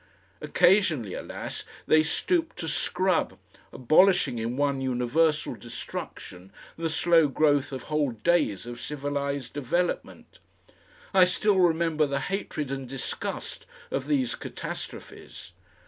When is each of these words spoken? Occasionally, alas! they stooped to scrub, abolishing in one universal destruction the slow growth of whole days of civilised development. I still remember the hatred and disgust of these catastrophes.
Occasionally, 0.41 1.13
alas! 1.13 1.63
they 1.85 2.01
stooped 2.01 2.57
to 2.57 2.67
scrub, 2.67 3.37
abolishing 3.71 4.39
in 4.39 4.57
one 4.57 4.81
universal 4.81 5.53
destruction 5.53 6.51
the 6.75 6.89
slow 6.89 7.27
growth 7.27 7.71
of 7.71 7.83
whole 7.83 8.09
days 8.09 8.65
of 8.65 8.81
civilised 8.81 9.53
development. 9.53 10.39
I 11.13 11.25
still 11.25 11.59
remember 11.59 12.07
the 12.07 12.19
hatred 12.19 12.71
and 12.71 12.89
disgust 12.89 13.67
of 13.91 14.07
these 14.07 14.33
catastrophes. 14.33 15.51